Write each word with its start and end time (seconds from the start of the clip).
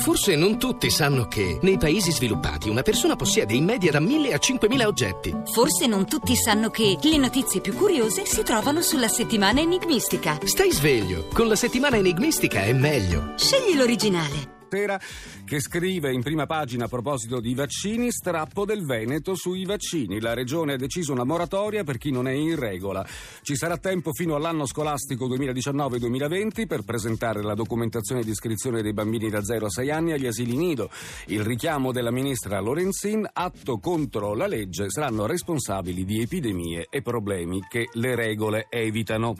Forse 0.00 0.36
non 0.36 0.58
tutti 0.58 0.90
sanno 0.90 1.26
che 1.26 1.58
nei 1.62 1.76
paesi 1.76 2.12
sviluppati 2.12 2.68
una 2.68 2.82
persona 2.82 3.16
possiede 3.16 3.54
in 3.54 3.64
media 3.64 3.90
da 3.90 4.00
1000 4.00 4.32
a 4.32 4.38
5000 4.38 4.86
oggetti. 4.86 5.34
Forse 5.52 5.86
non 5.86 6.06
tutti 6.06 6.34
sanno 6.36 6.70
che 6.70 6.98
le 7.00 7.16
notizie 7.16 7.60
più 7.60 7.74
curiose 7.74 8.24
si 8.24 8.42
trovano 8.42 8.80
sulla 8.82 9.08
settimana 9.08 9.60
enigmistica. 9.60 10.38
Stai 10.44 10.72
sveglio, 10.72 11.26
con 11.32 11.48
la 11.48 11.56
settimana 11.56 11.96
enigmistica 11.96 12.62
è 12.62 12.72
meglio. 12.72 13.34
Scegli 13.36 13.76
l'originale. 13.76 14.57
Sera, 14.68 15.00
che 15.44 15.60
scrive 15.60 16.12
in 16.12 16.22
prima 16.22 16.46
pagina 16.46 16.84
a 16.84 16.88
proposito 16.88 17.40
di 17.40 17.54
vaccini, 17.54 18.10
strappo 18.10 18.64
del 18.64 18.84
Veneto 18.84 19.34
sui 19.34 19.64
vaccini. 19.64 20.20
La 20.20 20.34
regione 20.34 20.74
ha 20.74 20.76
deciso 20.76 21.12
una 21.12 21.24
moratoria 21.24 21.84
per 21.84 21.96
chi 21.96 22.10
non 22.10 22.28
è 22.28 22.32
in 22.32 22.54
regola. 22.56 23.06
Ci 23.42 23.56
sarà 23.56 23.78
tempo 23.78 24.12
fino 24.12 24.34
all'anno 24.34 24.66
scolastico 24.66 25.26
2019-2020 25.28 26.66
per 26.66 26.82
presentare 26.82 27.42
la 27.42 27.54
documentazione 27.54 28.22
di 28.22 28.30
iscrizione 28.30 28.82
dei 28.82 28.92
bambini 28.92 29.30
da 29.30 29.42
0 29.42 29.66
a 29.66 29.70
6 29.70 29.90
anni 29.90 30.12
agli 30.12 30.26
asili 30.26 30.56
nido. 30.56 30.90
Il 31.26 31.42
richiamo 31.42 31.90
della 31.90 32.10
ministra 32.10 32.60
Lorenzin, 32.60 33.28
atto 33.32 33.78
contro 33.78 34.34
la 34.34 34.46
legge, 34.46 34.90
saranno 34.90 35.26
responsabili 35.26 36.04
di 36.04 36.20
epidemie 36.20 36.86
e 36.90 37.00
problemi 37.00 37.62
che 37.68 37.88
le 37.92 38.14
regole 38.14 38.66
evitano. 38.68 39.34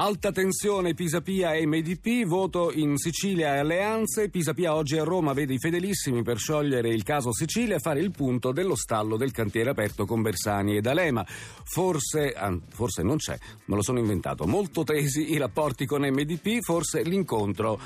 Alta 0.00 0.32
tensione 0.32 0.94
Pisapia 0.94 1.52
e 1.52 1.66
MDP, 1.66 2.24
voto 2.24 2.72
in 2.72 2.96
Sicilia 2.96 3.56
e 3.56 3.58
alleanze. 3.58 4.30
Pisapia 4.30 4.74
oggi 4.74 4.96
a 4.96 5.04
Roma 5.04 5.34
vede 5.34 5.52
i 5.52 5.58
fedelissimi 5.58 6.22
per 6.22 6.38
sciogliere 6.38 6.88
il 6.88 7.02
caso 7.02 7.34
Sicilia 7.34 7.76
e 7.76 7.80
fare 7.80 8.00
il 8.00 8.10
punto 8.10 8.50
dello 8.50 8.76
stallo 8.76 9.18
del 9.18 9.30
cantiere 9.30 9.68
aperto 9.68 10.06
con 10.06 10.22
Bersani 10.22 10.74
e 10.74 10.80
D'Alema. 10.80 11.22
Forse, 11.26 12.34
forse 12.70 13.02
non 13.02 13.18
c'è, 13.18 13.36
me 13.66 13.74
lo 13.74 13.82
sono 13.82 13.98
inventato. 13.98 14.46
Molto 14.46 14.84
tesi 14.84 15.32
i 15.32 15.36
rapporti 15.36 15.84
con 15.84 16.00
MDP, 16.00 16.62
forse 16.62 17.02
l'incontro, 17.02 17.78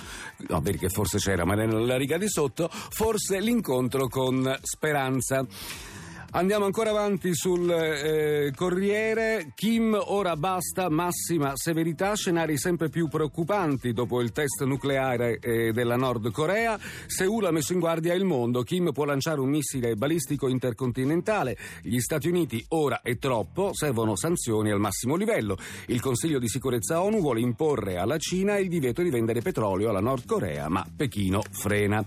no 0.46 0.60
perché 0.60 0.90
forse 0.90 1.18
c'era, 1.18 1.44
ma 1.44 1.54
nella 1.54 1.96
riga 1.96 2.16
di 2.16 2.28
sotto, 2.28 2.68
forse 2.70 3.40
l'incontro 3.40 4.06
con 4.06 4.56
Speranza. 4.62 5.44
Andiamo 6.36 6.64
ancora 6.64 6.90
avanti 6.90 7.32
sul 7.32 7.70
eh, 7.70 8.50
Corriere. 8.56 9.52
Kim, 9.54 9.96
ora 10.06 10.34
basta, 10.34 10.88
massima 10.88 11.52
severità, 11.54 12.16
scenari 12.16 12.58
sempre 12.58 12.88
più 12.88 13.06
preoccupanti 13.06 13.92
dopo 13.92 14.20
il 14.20 14.32
test 14.32 14.64
nucleare 14.64 15.38
eh, 15.38 15.70
della 15.70 15.94
Nord 15.94 16.32
Corea. 16.32 16.76
Seul 17.06 17.44
ha 17.44 17.52
messo 17.52 17.72
in 17.72 17.78
guardia 17.78 18.14
il 18.14 18.24
mondo. 18.24 18.62
Kim 18.62 18.90
può 18.90 19.04
lanciare 19.04 19.38
un 19.38 19.48
missile 19.48 19.94
balistico 19.94 20.48
intercontinentale. 20.48 21.56
Gli 21.82 22.00
Stati 22.00 22.26
Uniti 22.26 22.64
ora 22.70 23.00
è 23.00 23.16
troppo, 23.16 23.70
servono 23.72 24.16
sanzioni 24.16 24.72
al 24.72 24.80
massimo 24.80 25.14
livello. 25.14 25.56
Il 25.86 26.00
Consiglio 26.00 26.40
di 26.40 26.48
sicurezza 26.48 27.00
ONU 27.00 27.20
vuole 27.20 27.42
imporre 27.42 27.96
alla 27.96 28.18
Cina 28.18 28.58
il 28.58 28.68
divieto 28.68 29.02
di 29.02 29.10
vendere 29.10 29.40
petrolio 29.40 29.88
alla 29.88 30.00
Nord 30.00 30.26
Corea, 30.26 30.68
ma 30.68 30.84
Pechino 30.96 31.42
frena. 31.52 32.04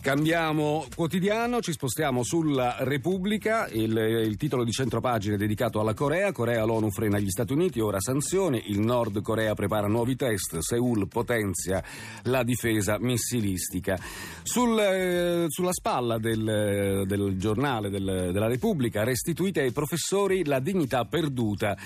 Cambiamo 0.00 0.86
quotidiano, 0.94 1.60
ci 1.60 1.72
spostiamo 1.72 2.22
sulla 2.22 2.76
Repubblica 2.78 3.64
il, 3.72 3.96
il, 3.96 4.36
titolo 4.36 4.64
di 4.64 4.70
centropagina 4.70 5.34
è 5.34 5.38
dedicato 5.38 5.80
alla 5.80 5.94
Corea. 5.94 6.32
Corea 6.32 6.64
l'ONU 6.64 6.90
frena 6.90 7.18
gli 7.18 7.30
Stati 7.30 7.52
Uniti, 7.52 7.80
ora 7.80 8.00
sanzioni. 8.00 8.64
Il 8.66 8.80
Nord 8.80 9.22
Corea 9.22 9.54
prepara 9.54 9.86
nuovi 9.86 10.16
test. 10.16 10.58
Seul 10.58 11.08
potenzia 11.08 11.82
la 12.24 12.42
difesa 12.42 12.98
missilistica. 12.98 13.98
Sul, 14.42 14.78
eh, 14.78 15.46
sulla 15.48 15.72
spalla 15.72 16.18
del, 16.18 17.04
del 17.06 17.36
giornale 17.38 17.90
del, 17.90 18.30
della 18.32 18.48
Repubblica, 18.48 19.04
restituite 19.04 19.60
ai 19.60 19.72
professori 19.72 20.44
la 20.44 20.60
dignità 20.60 21.04
perduta 21.04 21.76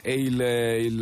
è 0.00 0.10
il, 0.10 0.40
il, 0.40 0.96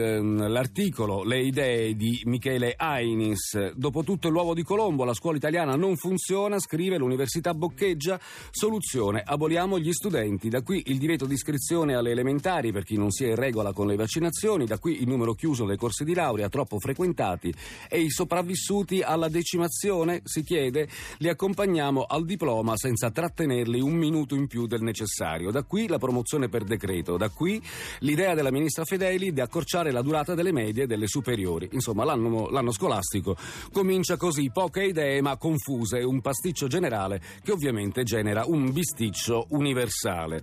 l'articolo, 0.50 1.22
le 1.22 1.40
idee 1.40 1.94
di 1.94 2.20
Michele 2.24 2.74
Ainis. 2.76 3.72
Dopo 3.74 4.02
tutto 4.02 4.28
l'uovo 4.28 4.54
di 4.54 4.62
Colombo, 4.62 5.04
la 5.04 5.14
scuola 5.14 5.36
italiana 5.36 5.76
non 5.76 5.96
funziona, 5.96 6.58
scrive 6.58 6.98
l'Università 6.98 7.54
Boccheggia. 7.54 8.18
Soluzione, 8.50 9.22
aboliamo 9.24 9.78
gli 9.78 9.92
studenti. 9.92 10.25
Da 10.26 10.62
qui 10.62 10.82
il 10.86 10.98
divieto 10.98 11.24
di 11.24 11.34
iscrizione 11.34 11.94
alle 11.94 12.10
elementari 12.10 12.72
per 12.72 12.82
chi 12.82 12.96
non 12.96 13.12
sia 13.12 13.28
in 13.28 13.36
regola 13.36 13.72
con 13.72 13.86
le 13.86 13.94
vaccinazioni, 13.94 14.66
da 14.66 14.78
qui 14.78 15.00
il 15.00 15.06
numero 15.06 15.34
chiuso 15.34 15.66
dei 15.66 15.76
corsi 15.76 16.02
di 16.02 16.14
laurea 16.14 16.48
troppo 16.48 16.80
frequentati 16.80 17.54
e 17.88 18.00
i 18.00 18.10
sopravvissuti 18.10 19.02
alla 19.02 19.28
decimazione, 19.28 20.22
si 20.24 20.42
chiede, 20.42 20.88
li 21.18 21.28
accompagniamo 21.28 22.02
al 22.02 22.24
diploma 22.24 22.76
senza 22.76 23.12
trattenerli 23.12 23.80
un 23.80 23.94
minuto 23.94 24.34
in 24.34 24.48
più 24.48 24.66
del 24.66 24.82
necessario. 24.82 25.52
Da 25.52 25.62
qui 25.62 25.86
la 25.86 25.98
promozione 25.98 26.48
per 26.48 26.64
decreto, 26.64 27.16
da 27.16 27.28
qui 27.28 27.62
l'idea 28.00 28.34
della 28.34 28.50
ministra 28.50 28.84
fedeli 28.84 29.32
di 29.32 29.40
accorciare 29.40 29.92
la 29.92 30.02
durata 30.02 30.34
delle 30.34 30.52
medie 30.52 30.88
delle 30.88 31.06
superiori. 31.06 31.68
Insomma, 31.70 32.04
l'anno, 32.04 32.48
l'anno 32.50 32.72
scolastico 32.72 33.36
comincia 33.70 34.16
così, 34.16 34.50
poche 34.52 34.86
idee 34.86 35.20
ma 35.20 35.36
confuse, 35.36 36.00
un 36.00 36.20
pasticcio 36.20 36.66
generale 36.66 37.22
che 37.44 37.52
ovviamente 37.52 38.02
genera 38.02 38.44
un 38.44 38.72
bisticcio 38.72 39.46
universale. 39.50 40.14
musicale. 40.16 40.42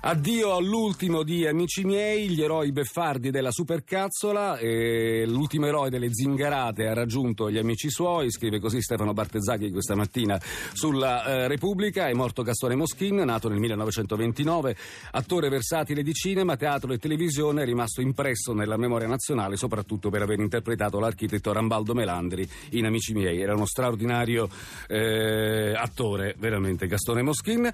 Addio 0.00 0.54
all'ultimo 0.54 1.24
di 1.24 1.44
Amici 1.44 1.84
miei, 1.84 2.28
gli 2.28 2.40
eroi 2.40 2.70
beffardi 2.70 3.30
della 3.30 3.50
supercazzola. 3.50 4.60
L'ultimo 5.26 5.66
eroe 5.66 5.90
delle 5.90 6.14
zingarate 6.14 6.86
ha 6.86 6.94
raggiunto 6.94 7.50
gli 7.50 7.58
amici 7.58 7.90
suoi, 7.90 8.30
scrive 8.30 8.60
così 8.60 8.80
Stefano 8.80 9.12
Bartezzacchi 9.12 9.72
questa 9.72 9.96
mattina 9.96 10.40
sulla 10.72 11.24
eh, 11.24 11.48
Repubblica. 11.48 12.06
È 12.06 12.12
morto 12.12 12.42
Gastone 12.42 12.76
Moschin, 12.76 13.16
nato 13.16 13.48
nel 13.48 13.58
1929, 13.58 14.76
attore 15.10 15.48
versatile 15.48 16.04
di 16.04 16.12
cinema, 16.12 16.56
teatro 16.56 16.92
e 16.92 16.98
televisione, 16.98 17.62
è 17.62 17.64
rimasto 17.64 18.00
impresso 18.00 18.52
nella 18.52 18.76
memoria 18.76 19.08
nazionale 19.08 19.56
soprattutto 19.56 20.10
per 20.10 20.22
aver 20.22 20.38
interpretato 20.38 21.00
l'architetto 21.00 21.52
Rambaldo 21.52 21.92
Melandri 21.94 22.48
in 22.70 22.86
Amici 22.86 23.14
miei. 23.14 23.40
Era 23.40 23.54
uno 23.54 23.66
straordinario 23.66 24.48
eh, 24.86 25.74
attore, 25.76 26.36
veramente, 26.38 26.86
Gastone 26.86 27.22
Moschin. 27.22 27.68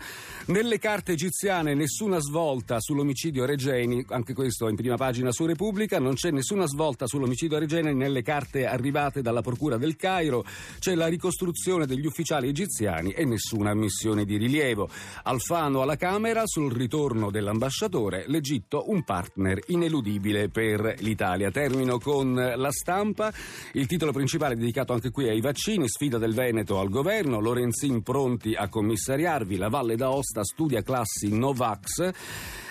Nelle 0.46 0.78
carte 0.78 1.12
egiziane 1.12 1.74
nessuna 1.74 2.12
nessuna 2.14 2.20
svolta 2.20 2.80
sull'omicidio 2.80 3.44
Regeni, 3.44 4.04
anche 4.10 4.34
questo 4.34 4.68
in 4.68 4.76
prima 4.76 4.96
pagina 4.96 5.32
su 5.32 5.46
Repubblica, 5.46 5.98
non 5.98 6.14
c'è 6.14 6.30
nessuna 6.30 6.66
svolta 6.66 7.06
sull'omicidio 7.06 7.58
Regeni 7.58 7.94
nelle 7.94 8.22
carte 8.22 8.66
arrivate 8.66 9.20
dalla 9.20 9.40
Procura 9.40 9.78
del 9.78 9.96
Cairo, 9.96 10.44
c'è 10.78 10.94
la 10.94 11.06
ricostruzione 11.06 11.86
degli 11.86 12.06
ufficiali 12.06 12.48
egiziani 12.48 13.10
e 13.10 13.24
nessuna 13.24 13.70
ammissione 13.70 14.24
di 14.24 14.36
rilievo. 14.36 14.88
Alfano 15.24 15.82
alla 15.82 15.96
Camera 15.96 16.42
sul 16.44 16.72
ritorno 16.72 17.30
dell'ambasciatore, 17.30 18.24
l'Egitto 18.28 18.90
un 18.90 19.02
partner 19.02 19.58
ineludibile 19.68 20.48
per 20.48 20.96
l'Italia. 20.98 21.50
Termino 21.50 21.98
con 21.98 22.34
la 22.34 22.70
stampa, 22.70 23.32
il 23.72 23.86
titolo 23.86 24.12
principale 24.12 24.54
dedicato 24.54 24.92
anche 24.92 25.10
qui 25.10 25.28
ai 25.28 25.40
vaccini, 25.40 25.88
sfida 25.88 26.18
del 26.18 26.34
Veneto 26.34 26.78
al 26.78 26.90
governo, 26.90 27.40
Lorenzin 27.40 28.02
pronti 28.02 28.54
a 28.54 28.68
commissariarvi, 28.68 29.56
la 29.56 29.68
Valle 29.68 29.96
d'Aosta 29.96 30.44
studia 30.44 30.82
classi 30.82 31.36
Novax, 31.36 32.03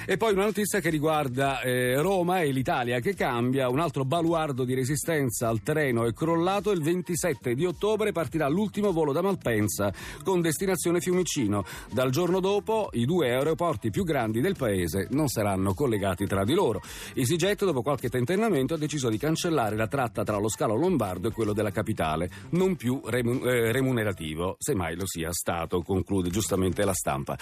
e 0.05 0.17
poi 0.17 0.33
una 0.33 0.43
notizia 0.43 0.81
che 0.81 0.89
riguarda 0.89 1.61
eh, 1.61 1.95
Roma 2.01 2.41
e 2.41 2.51
l'Italia 2.51 2.99
che 2.99 3.15
cambia. 3.15 3.69
Un 3.69 3.79
altro 3.79 4.03
baluardo 4.03 4.65
di 4.65 4.73
resistenza 4.73 5.47
al 5.47 5.61
treno 5.61 6.05
è 6.05 6.13
crollato. 6.13 6.71
Il 6.71 6.81
27 6.81 7.55
di 7.55 7.65
ottobre 7.65 8.11
partirà 8.11 8.49
l'ultimo 8.49 8.91
volo 8.91 9.13
da 9.13 9.21
Malpensa 9.21 9.93
con 10.23 10.41
destinazione 10.41 10.99
Fiumicino. 10.99 11.63
Dal 11.89 12.11
giorno 12.11 12.41
dopo 12.41 12.89
i 12.93 13.05
due 13.05 13.29
aeroporti 13.29 13.91
più 13.91 14.03
grandi 14.03 14.41
del 14.41 14.57
paese 14.57 15.07
non 15.11 15.29
saranno 15.29 15.73
collegati 15.73 16.25
tra 16.25 16.43
di 16.43 16.53
loro. 16.53 16.81
EasyJet, 17.13 17.63
dopo 17.63 17.81
qualche 17.81 18.09
tentennamento, 18.09 18.73
ha 18.73 18.77
deciso 18.77 19.07
di 19.07 19.17
cancellare 19.17 19.77
la 19.77 19.87
tratta 19.87 20.25
tra 20.25 20.37
lo 20.37 20.49
scalo 20.49 20.75
lombardo 20.75 21.29
e 21.29 21.31
quello 21.31 21.53
della 21.53 21.71
capitale, 21.71 22.29
non 22.49 22.75
più 22.75 23.01
eh, 23.05 23.71
remunerativo, 23.71 24.57
semmai 24.59 24.95
lo 24.95 25.05
sia 25.05 25.31
stato, 25.31 25.81
conclude 25.81 26.29
giustamente 26.29 26.83
la 26.83 26.93
stampa. 26.93 27.37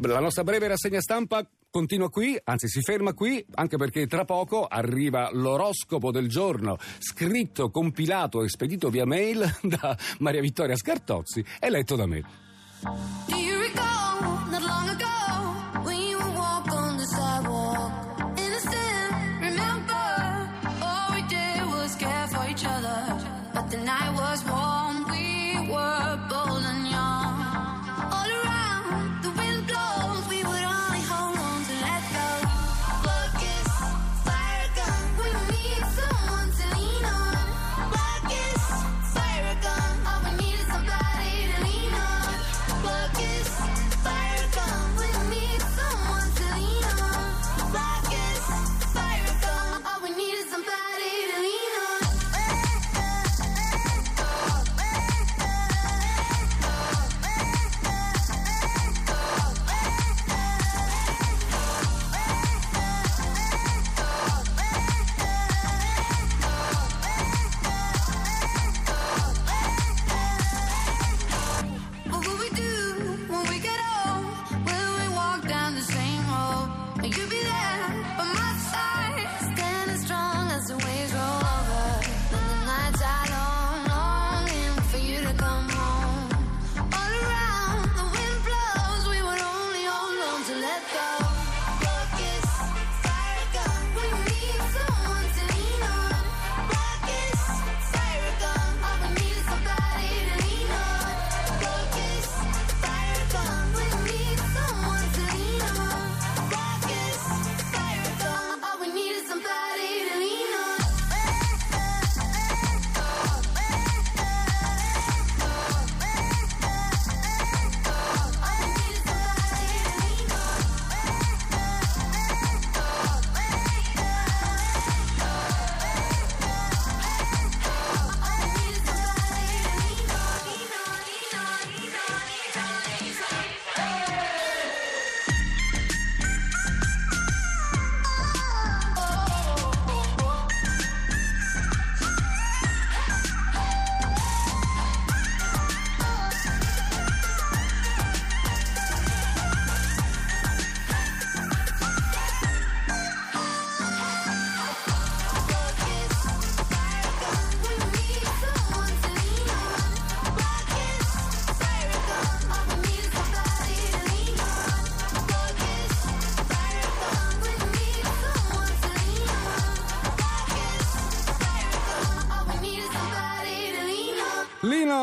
La 0.00 0.18
nostra 0.18 0.42
breve 0.42 0.66
rassegna 0.66 1.00
stampa 1.00 1.29
stampa 1.30 1.46
continua 1.70 2.10
qui, 2.10 2.36
anzi 2.42 2.66
si 2.66 2.80
ferma 2.80 3.12
qui, 3.12 3.44
anche 3.54 3.76
perché 3.76 4.08
tra 4.08 4.24
poco 4.24 4.66
arriva 4.66 5.30
l'oroscopo 5.32 6.10
del 6.10 6.28
giorno, 6.28 6.76
scritto, 6.98 7.70
compilato 7.70 8.42
e 8.42 8.48
spedito 8.48 8.90
via 8.90 9.06
mail 9.06 9.48
da 9.62 9.96
Maria 10.18 10.40
Vittoria 10.40 10.74
Scartozzi 10.74 11.44
e 11.60 11.70
letto 11.70 11.94
da 11.94 12.06
me. 12.06 12.24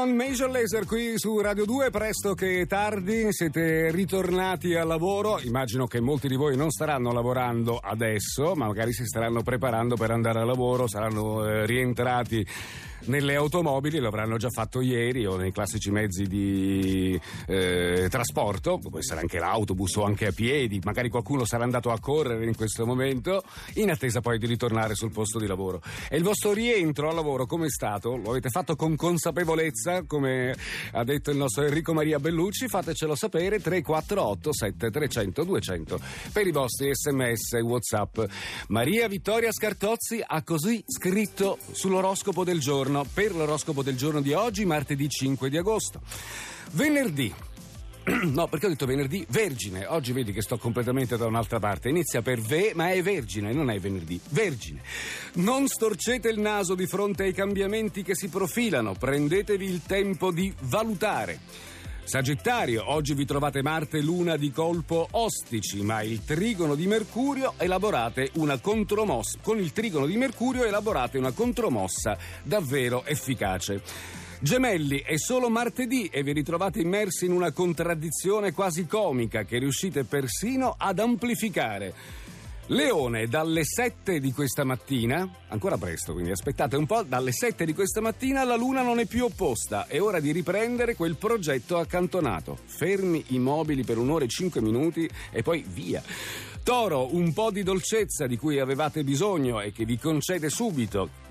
Con 0.08 0.16
Major 0.16 0.50
Laser 0.50 0.86
qui 0.86 1.18
su 1.18 1.38
Radio 1.42 1.66
2, 1.66 1.90
presto 1.90 2.34
che 2.34 2.66
tardi, 2.66 3.28
siete 3.32 3.92
ritornati 3.92 4.74
al 4.74 4.88
lavoro, 4.88 5.40
immagino 5.42 5.86
che 5.86 6.00
molti 6.00 6.30
di 6.30 6.36
voi 6.36 6.56
non 6.56 6.70
staranno 6.70 7.12
lavorando 7.12 7.78
adesso, 7.78 8.56
ma 8.56 8.68
magari 8.68 8.94
si 8.94 9.06
staranno 9.06 9.42
preparando 9.42 9.96
per 9.96 10.12
andare 10.12 10.40
a 10.40 10.46
lavoro, 10.46 10.88
saranno 10.88 11.46
eh, 11.46 11.66
rientrati 11.66 12.46
nelle 13.06 13.36
automobili, 13.36 14.00
lo 14.00 14.08
avranno 14.08 14.38
già 14.38 14.50
fatto 14.50 14.82
ieri 14.82 15.26
o 15.26 15.36
nei 15.38 15.52
classici 15.52 15.92
mezzi 15.92 16.24
di 16.24 17.20
eh, 17.48 18.08
trasporto, 18.10 18.80
può 18.80 19.00
essere 19.00 19.22
anche 19.22 19.40
l'autobus 19.40 19.96
o 19.98 20.04
anche 20.04 20.28
a 20.28 20.32
piedi, 20.32 20.80
magari 20.84 21.10
qualcuno 21.10 21.46
sarà 21.46 21.64
andato 21.64 21.92
a 21.92 22.00
correre 22.00 22.46
in 22.46 22.56
questo 22.56 22.86
momento, 22.86 23.44
in 23.76 23.92
attesa 23.92 24.22
poi 24.22 24.38
di 24.38 24.46
ritornare 24.46 24.96
sul 24.96 25.12
posto 25.12 25.40
di 25.40 25.48
lavoro. 25.48 25.82
E 26.10 26.18
il 26.18 26.24
vostro 26.24 26.54
rientro 26.54 27.10
al 27.10 27.16
lavoro 27.16 27.46
come 27.46 27.66
è 27.68 27.70
stato? 27.70 28.16
Lo 28.16 28.32
avete 28.32 28.50
fatto 28.50 28.76
con 28.76 28.96
consapevolezza, 28.96 29.97
come 30.06 30.56
ha 30.92 31.04
detto 31.04 31.32
il 31.32 31.38
nostro 31.38 31.64
Enrico 31.64 31.94
Maria 31.94 32.20
Bellucci? 32.20 32.68
Fatecelo 32.68 33.16
sapere 33.16 33.60
348 33.60 34.54
7300 34.54 35.44
200 35.44 36.00
per 36.32 36.48
i 36.48 36.52
vostri 36.52 36.94
sms 36.94 37.54
e 37.54 37.62
whatsapp. 37.62 38.20
Maria 38.68 39.08
Vittoria 39.08 39.52
Scartozzi 39.52 40.24
ha 40.26 40.44
così 40.44 40.84
scritto 40.86 41.58
sull'oroscopo 41.72 42.44
del 42.44 42.60
giorno 42.60 43.06
per 43.12 43.34
l'oroscopo 43.34 43.84
del 43.84 43.96
giorno 43.96 44.22
di 44.22 44.34
oggi, 44.34 44.66
martedì 44.66 45.08
5 45.10 45.50
di 45.50 45.58
agosto. 45.58 46.02
Venerdì. 46.72 47.47
No, 48.38 48.48
perché 48.48 48.68
ho 48.68 48.70
detto 48.70 48.86
venerdì? 48.86 49.26
Vergine. 49.30 49.86
Oggi 49.86 50.14
vedi 50.14 50.32
che 50.32 50.42
sto 50.42 50.58
completamente 50.58 51.18
da 51.18 51.26
un'altra 51.26 51.60
parte. 51.60 51.90
Inizia 51.90 52.22
per 52.22 52.40
ve, 52.40 52.72
ma 52.74 52.92
è 52.92 53.02
vergine, 53.02 53.52
non 53.52 53.70
è 53.70 53.80
venerdì. 53.80 54.20
Vergine. 54.30 54.82
Non 55.36 55.68
storcete 55.68 56.30
il 56.30 56.40
naso 56.40 56.76
di 56.76 56.88
fronte 56.88 57.24
ai 57.24 57.34
cambiamenti 57.34 58.04
che 58.04 58.16
si 58.16 58.30
profilano. 58.30 58.94
Prendetevi 58.94 59.66
il 59.66 59.82
tempo 59.86 60.32
di 60.32 60.54
valutare. 60.62 61.40
Sagittario, 62.04 62.90
oggi 62.90 63.14
vi 63.14 63.26
trovate 63.26 63.62
Marte 63.62 64.00
Luna 64.00 64.38
di 64.38 64.50
colpo 64.50 65.10
ostici, 65.12 65.82
ma 65.82 66.02
il 66.02 66.24
trigono 66.24 66.74
di 66.74 66.88
Mercurio 66.88 67.56
elaborate 67.58 68.32
una 68.36 68.58
contromossa. 68.60 69.40
Con 69.42 69.60
il 69.60 69.74
trigono 69.74 70.06
di 70.06 70.16
Mercurio 70.16 70.64
elaborate 70.64 71.18
una 71.18 71.34
contromossa 71.34 72.18
davvero 72.44 73.04
efficace. 73.04 74.27
Gemelli, 74.40 75.02
è 75.02 75.18
solo 75.18 75.50
martedì 75.50 76.10
e 76.12 76.22
vi 76.22 76.32
ritrovate 76.32 76.80
immersi 76.80 77.26
in 77.26 77.32
una 77.32 77.52
contraddizione 77.52 78.52
quasi 78.52 78.86
comica 78.86 79.44
che 79.44 79.58
riuscite 79.58 80.04
persino 80.04 80.76
ad 80.78 81.00
amplificare. 81.00 81.94
Leone, 82.68 83.26
dalle 83.28 83.64
7 83.64 84.20
di 84.20 84.32
questa 84.32 84.64
mattina, 84.64 85.28
ancora 85.48 85.78
presto, 85.78 86.14
quindi 86.14 86.30
aspettate 86.30 86.76
un 86.76 86.86
po', 86.86 87.02
dalle 87.02 87.32
7 87.32 87.66
di 87.66 87.74
questa 87.74 88.00
mattina 88.00 88.44
la 88.44 88.56
luna 88.56 88.84
non 88.84 89.00
è 89.00 89.08
più 89.08 89.24
opposta, 89.24 89.88
è 89.88 90.00
ora 90.00 90.20
di 90.20 90.32
riprendere 90.32 90.94
quel 90.94 91.16
progetto 91.16 91.80
accantonato. 91.80 92.60
Fermi 92.64 93.24
i 93.30 93.40
mobili 93.40 93.84
per 93.84 93.98
un'ora 93.98 94.26
e 94.26 94.28
5 94.28 94.62
minuti 94.62 95.10
e 95.32 95.42
poi 95.42 95.66
via. 95.68 96.04
Toro, 96.62 97.16
un 97.16 97.34
po' 97.34 97.50
di 97.50 97.64
dolcezza 97.64 98.28
di 98.28 98.38
cui 98.38 98.60
avevate 98.60 99.04
bisogno 99.04 99.62
e 99.62 99.72
che 99.72 99.86
vi 99.86 99.98
concede 99.98 100.50
subito, 100.50 101.26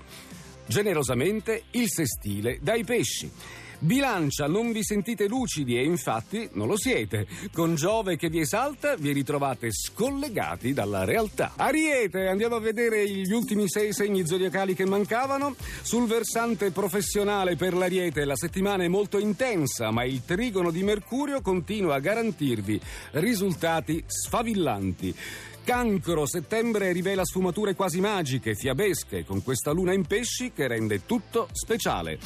generosamente, 0.67 1.63
il 1.71 1.89
sestile 1.89 2.59
dai 2.61 2.83
pesci. 2.83 3.31
Bilancia, 3.79 4.47
non 4.47 4.71
vi 4.71 4.83
sentite 4.83 5.27
lucidi 5.27 5.77
e 5.77 5.83
infatti 5.83 6.49
non 6.53 6.67
lo 6.67 6.75
siete. 6.75 7.27
Con 7.53 7.75
Giove 7.75 8.15
che 8.15 8.27
vi 8.27 8.39
esalta 8.39 8.95
vi 8.95 9.11
ritrovate 9.11 9.71
scollegati 9.71 10.73
dalla 10.73 11.03
realtà. 11.03 11.53
Ariete, 11.55 12.25
andiamo 12.25 12.55
a 12.55 12.59
vedere 12.59 13.07
gli 13.07 13.31
ultimi 13.31 13.69
sei 13.69 13.93
segni 13.93 14.25
zodiacali 14.25 14.73
che 14.73 14.85
mancavano. 14.85 15.55
Sul 15.83 16.07
versante 16.07 16.71
professionale 16.71 17.55
per 17.55 17.75
l'Ariete 17.75 18.25
la 18.25 18.35
settimana 18.35 18.83
è 18.83 18.87
molto 18.87 19.19
intensa, 19.19 19.91
ma 19.91 20.03
il 20.05 20.25
trigono 20.25 20.71
di 20.71 20.81
Mercurio 20.81 21.41
continua 21.41 21.95
a 21.95 21.99
garantirvi 21.99 22.81
risultati 23.11 24.03
sfavillanti. 24.07 25.15
Cancro, 25.67 26.25
settembre 26.25 26.93
rivela 26.93 27.25
sfumature 27.25 27.75
quasi 27.75 27.99
magiche, 27.99 28.55
fiabesche, 28.55 29.25
con 29.25 29.43
questa 29.43 29.71
luna 29.71 29.91
in 29.91 30.05
pesci 30.05 30.53
che 30.53 30.65
rende 30.65 31.05
tutto 31.05 31.49
speciale. 31.51 32.17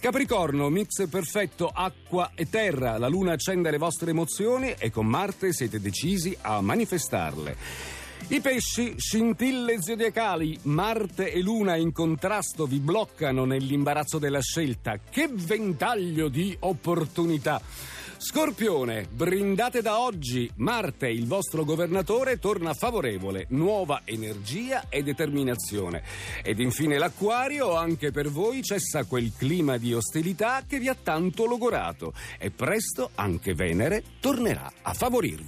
Capricorno, 0.00 0.68
mix 0.68 1.08
perfetto 1.08 1.70
acqua 1.72 2.32
e 2.34 2.50
terra, 2.50 2.98
la 2.98 3.06
luna 3.06 3.34
accende 3.34 3.70
le 3.70 3.78
vostre 3.78 4.10
emozioni 4.10 4.74
e 4.76 4.90
con 4.90 5.06
Marte 5.06 5.52
siete 5.52 5.78
decisi 5.78 6.36
a 6.40 6.60
manifestarle. 6.60 7.56
I 8.30 8.40
pesci, 8.40 8.94
scintille 8.96 9.80
zodiacali, 9.80 10.58
Marte 10.62 11.30
e 11.30 11.40
Luna 11.40 11.76
in 11.76 11.92
contrasto 11.92 12.66
vi 12.66 12.80
bloccano 12.80 13.44
nell'imbarazzo 13.44 14.18
della 14.18 14.40
scelta. 14.40 14.98
Che 15.08 15.28
ventaglio 15.32 16.26
di 16.26 16.56
opportunità! 16.58 17.62
Scorpione, 18.20 19.06
brindate 19.08 19.80
da 19.80 20.00
oggi. 20.00 20.50
Marte, 20.56 21.08
il 21.08 21.28
vostro 21.28 21.64
governatore, 21.64 22.40
torna 22.40 22.74
favorevole. 22.74 23.46
Nuova 23.50 24.02
energia 24.04 24.88
e 24.88 25.04
determinazione. 25.04 26.02
Ed 26.42 26.58
infine 26.58 26.98
l'Acquario, 26.98 27.76
anche 27.76 28.10
per 28.10 28.28
voi 28.28 28.64
cessa 28.64 29.04
quel 29.04 29.32
clima 29.36 29.76
di 29.76 29.94
ostilità 29.94 30.64
che 30.66 30.80
vi 30.80 30.88
ha 30.88 30.96
tanto 31.00 31.46
logorato. 31.46 32.12
E 32.40 32.50
presto 32.50 33.10
anche 33.14 33.54
Venere 33.54 34.02
tornerà 34.18 34.68
a 34.82 34.92
favorirvi. 34.94 35.46